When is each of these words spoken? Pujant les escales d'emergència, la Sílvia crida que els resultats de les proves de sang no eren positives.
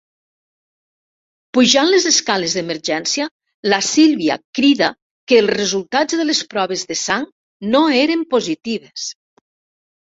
Pujant 1.57 1.91
les 1.95 2.07
escales 2.11 2.55
d'emergència, 2.59 3.27
la 3.75 3.79
Sílvia 3.89 4.39
crida 4.61 4.89
que 5.33 5.41
els 5.45 5.55
resultats 5.61 6.21
de 6.23 6.29
les 6.33 6.43
proves 6.57 6.89
de 6.95 7.01
sang 7.05 7.31
no 7.77 7.87
eren 8.03 8.29
positives. 8.37 9.09